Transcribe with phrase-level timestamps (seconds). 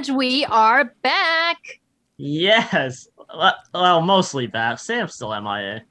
[0.00, 1.58] And we are back.
[2.16, 3.06] Yes.
[3.36, 4.78] Well, well, mostly back.
[4.78, 5.82] Sam's still MIA.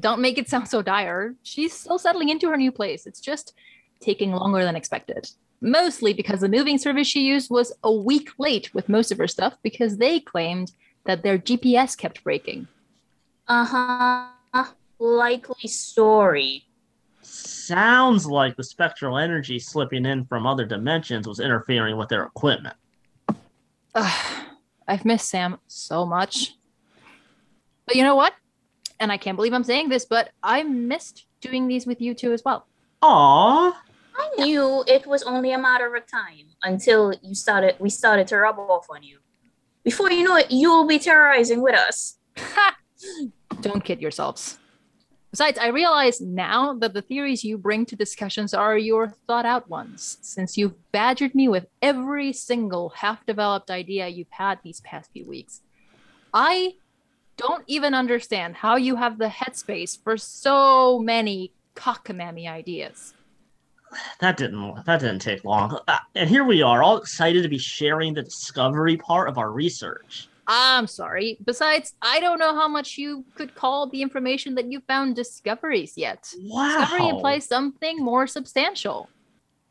[0.00, 1.34] Don't make it sound so dire.
[1.42, 3.06] She's still settling into her new place.
[3.06, 3.52] It's just
[4.00, 5.30] taking longer than expected.
[5.60, 9.28] Mostly because the moving service she used was a week late with most of her
[9.28, 10.72] stuff because they claimed
[11.04, 12.68] that their GPS kept breaking.
[13.48, 14.64] Uh huh.
[14.98, 16.64] Likely story.
[17.48, 22.76] Sounds like the spectral energy slipping in from other dimensions was interfering with their equipment.
[23.94, 24.46] Ugh,
[24.86, 26.56] I've missed Sam so much.
[27.86, 28.34] But you know what?
[29.00, 32.32] And I can't believe I'm saying this, but I missed doing these with you too
[32.32, 32.66] as well.
[33.02, 33.72] Aww.
[34.18, 37.76] I knew it was only a matter of time until you started.
[37.78, 39.20] We started to rub off on you.
[39.84, 42.18] Before you know it, you'll be terrorizing with us.
[43.62, 44.58] Don't kid yourselves.
[45.30, 49.68] Besides, I realize now that the theories you bring to discussions are your thought out
[49.68, 55.12] ones, since you've badgered me with every single half developed idea you've had these past
[55.12, 55.60] few weeks.
[56.32, 56.74] I
[57.36, 63.12] don't even understand how you have the headspace for so many cockamamie ideas.
[64.20, 65.78] That didn't that didn't take long.
[65.88, 69.50] Uh, and here we are, all excited to be sharing the discovery part of our
[69.50, 70.28] research.
[70.48, 71.36] I'm sorry.
[71.44, 75.92] Besides, I don't know how much you could call the information that you found discoveries
[75.96, 76.32] yet.
[76.40, 76.80] Wow.
[76.80, 79.10] Discovery implies something more substantial.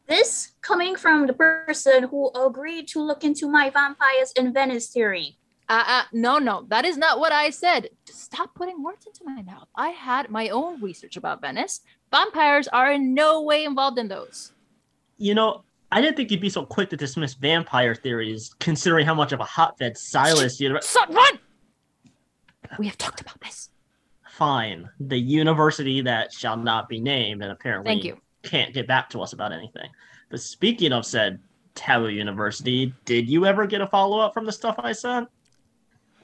[0.08, 5.38] This coming from the person who agreed to look into my vampires in Venice theory.
[5.68, 7.90] Uh, uh, no, no, that is not what I said.
[8.06, 9.68] Stop putting words into my mouth.
[9.76, 11.82] I had my own research about Venice.
[12.10, 14.54] Vampires are in no way involved in those.
[15.18, 19.14] You know, I didn't think you'd be so quick to dismiss vampire theories, considering how
[19.14, 21.40] much of a hotbed Silas you Son, run!
[22.78, 23.70] We have talked about this.
[24.32, 24.90] Fine.
[25.00, 28.20] The university that shall not be named and apparently Thank you.
[28.44, 29.90] can't get back to us about anything.
[30.30, 31.40] But speaking of said
[31.74, 35.30] Taboo University, did you ever get a follow up from the stuff I sent?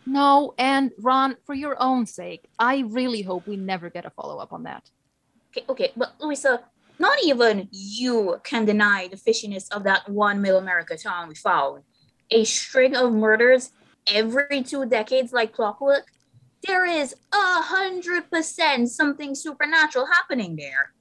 [0.05, 4.37] No, and Ron, for your own sake, I really hope we never get a follow
[4.37, 4.89] up on that.
[5.51, 6.61] Okay, okay, but Louisa,
[6.99, 11.83] not even you can deny the fishiness of that one Middle America town we found.
[12.31, 13.71] A string of murders
[14.07, 16.07] every two decades like clockwork.
[16.65, 20.93] There is a hundred percent something supernatural happening there.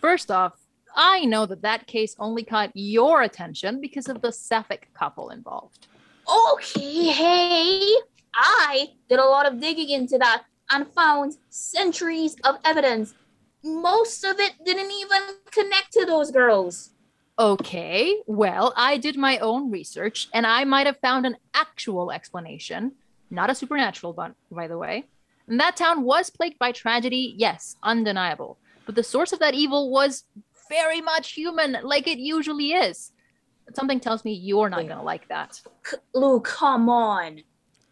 [0.00, 0.52] First off,
[0.94, 5.86] I know that that case only caught your attention because of the Sapphic couple involved.
[6.28, 7.94] Okay, hey,
[8.34, 13.14] I did a lot of digging into that and found centuries of evidence.
[13.64, 16.90] Most of it didn't even connect to those girls.
[17.38, 22.92] Okay, well, I did my own research and I might have found an actual explanation,
[23.30, 25.06] not a supernatural one, by the way.
[25.48, 28.58] And that town was plagued by tragedy, yes, undeniable.
[28.84, 30.24] But the source of that evil was
[30.68, 33.12] very much human, like it usually is.
[33.64, 35.60] But something tells me you're not going to like that.
[36.14, 37.42] Lou, come on.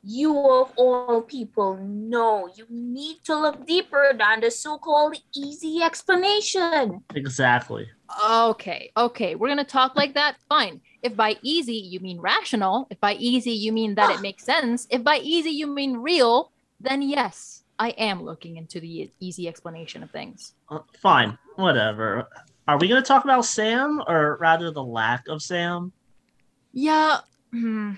[0.02, 7.04] You of all people know you need to look deeper than the so-called easy explanation.
[7.14, 7.88] Exactly.
[8.30, 10.36] Okay, okay, we're gonna talk like that.
[10.48, 10.80] Fine.
[11.02, 14.86] If by easy you mean rational, if by easy you mean that it makes sense,
[14.90, 16.50] if by easy you mean real,
[16.80, 20.52] then yes, I am looking into the easy explanation of things.
[20.68, 21.38] Uh, fine.
[21.56, 22.28] Whatever.
[22.68, 25.92] Are we going to talk about Sam or rather the lack of Sam?
[26.72, 27.20] Yeah.
[27.50, 27.92] hmm,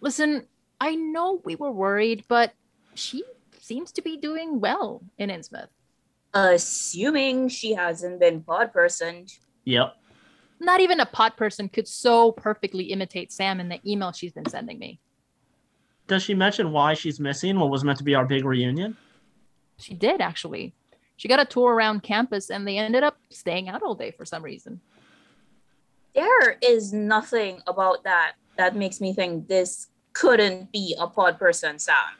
[0.00, 0.46] Listen,
[0.80, 2.52] I know we were worried, but
[2.94, 3.24] she
[3.60, 5.68] seems to be doing well in Innsmouth.
[6.34, 9.26] Assuming she hasn't been pod person.
[9.64, 9.94] Yep.
[10.60, 14.48] Not even a pod person could so perfectly imitate Sam in the email she's been
[14.48, 15.00] sending me.
[16.06, 18.96] Does she mention why she's missing what was meant to be our big reunion?
[19.76, 20.74] She did actually.
[21.16, 24.24] She got a tour around campus and they ended up staying out all day for
[24.24, 24.80] some reason.
[26.14, 29.87] There is nothing about that that makes me think this
[30.18, 32.16] couldn't be a pod person sound.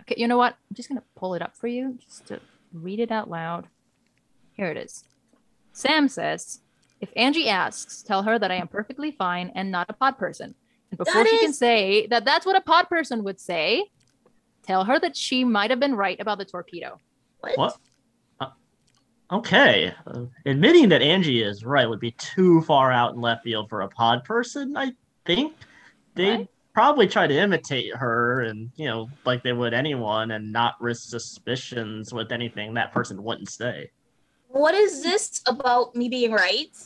[0.00, 0.54] Okay, you know what?
[0.54, 2.40] I'm just gonna pull it up for you just to
[2.72, 3.68] read it out loud.
[4.52, 5.04] Here it is.
[5.72, 6.60] Sam says,
[7.00, 10.54] if Angie asks, tell her that I am perfectly fine and not a pod person.
[10.90, 13.86] And before That she can say that that's what a pod person would say,
[14.62, 16.98] tell her that she might have been right about the torpedo.
[17.38, 17.56] What?
[17.56, 17.78] What?
[18.40, 18.48] Uh,
[19.32, 19.94] okay.
[20.06, 23.82] Uh, admitting that Angie is right would be too far out in left field for
[23.82, 24.92] a pod person, I
[25.24, 25.54] think.
[26.16, 26.48] They'd What?
[26.72, 31.08] Probably try to imitate her and, you know, like they would anyone and not risk
[31.08, 33.90] suspicions with anything that person wouldn't say.
[34.48, 36.76] What is this about me being right?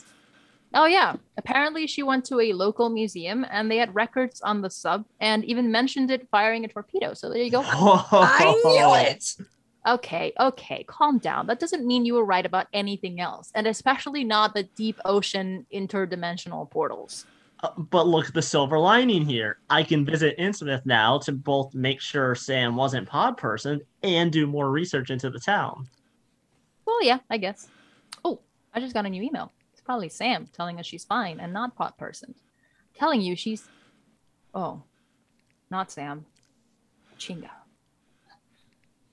[0.75, 1.15] Oh, yeah.
[1.39, 5.45] Apparently, she went to a local museum and they had records on the sub and
[5.45, 7.15] even mentioned it firing a torpedo.
[7.15, 7.63] So there you go.
[7.65, 9.37] I knew it.
[9.87, 11.47] Okay, okay, calm down.
[11.47, 15.67] That doesn't mean you were right about anything else, and especially not the deep ocean
[15.73, 17.27] interdimensional portals.
[17.77, 19.59] But look at the silver lining here.
[19.71, 24.47] I can visit Innsmouth now to both make sure Sam wasn't pod person and do
[24.47, 25.89] more research into the town.
[26.85, 27.69] Well, yeah, I guess.
[28.25, 28.41] Oh,
[28.75, 29.53] I just got a new email.
[29.73, 32.35] It's probably Sam telling us she's fine and not pod person.
[32.95, 33.69] Telling you she's.
[34.55, 34.83] Oh,
[35.71, 36.27] not Sam.
[37.19, 37.51] Chinga.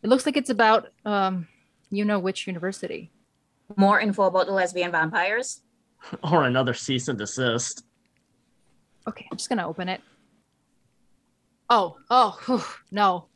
[0.04, 1.48] It looks like it's about, um,
[1.92, 3.12] you know which university.
[3.76, 5.62] More info about the lesbian vampires.
[6.24, 7.84] Or another cease and desist.
[9.08, 10.02] Okay, I'm just gonna open it.
[11.70, 13.28] Oh, oh, whew, no.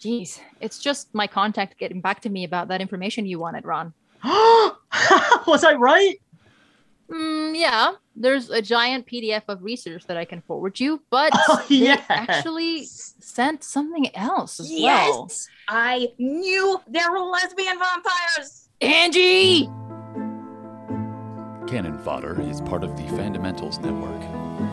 [0.00, 3.94] Jeez, it's just my contact getting back to me about that information you wanted, Ron.
[4.24, 6.16] Was I right?
[7.10, 11.64] Mm, yeah, there's a giant PDF of research that I can forward you, but Oh,
[11.68, 12.04] they yes.
[12.08, 15.30] actually sent something else as Yes, well.
[15.68, 18.68] I knew there were lesbian vampires.
[18.80, 19.68] Angie!
[21.72, 24.20] Cannon Fodder is part of the Fundamentals Network.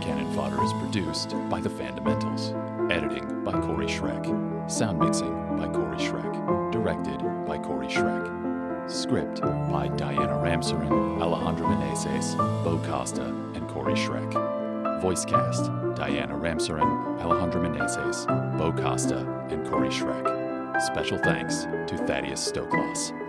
[0.01, 2.51] Cannon Fodder is produced by the Fundamentals.
[2.91, 4.69] Editing by Corey Schreck.
[4.69, 6.73] Sound mixing by Corey Schreck.
[6.73, 8.91] Directed by Corey Schreck.
[8.91, 12.35] Script by Diana Ramsarin, Alejandro Meneses,
[12.65, 15.01] Bo Costa, and Corey Schreck.
[15.01, 19.19] Voice cast Diana Ramsarin, Alejandro Meneses, Bo Costa,
[19.49, 20.81] and Corey Schreck.
[20.81, 23.28] Special thanks to Thaddeus Stoklos.